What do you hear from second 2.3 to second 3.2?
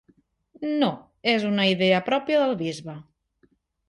del bisbe.